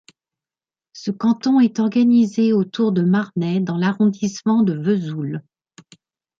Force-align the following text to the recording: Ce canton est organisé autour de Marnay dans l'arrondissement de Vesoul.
Ce 0.93 1.11
canton 1.11 1.59
est 1.59 1.77
organisé 1.79 2.53
autour 2.53 2.91
de 2.91 3.03
Marnay 3.03 3.59
dans 3.59 3.77
l'arrondissement 3.77 4.63
de 4.63 4.73
Vesoul. 4.73 5.43